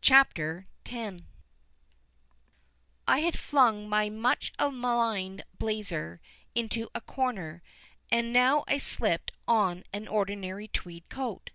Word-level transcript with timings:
CHAPTER 0.00 0.66
X 0.90 1.24
I 3.06 3.18
had 3.18 3.38
flung 3.38 3.86
my 3.86 4.08
much 4.08 4.50
maligned 4.58 5.44
blazer 5.58 6.22
into 6.54 6.88
a 6.94 7.02
corner, 7.02 7.62
and 8.10 8.32
now 8.32 8.64
I 8.66 8.78
slipped 8.78 9.30
on 9.46 9.84
an 9.92 10.08
ordinary 10.08 10.68
tweed 10.68 11.06
coat. 11.10 11.50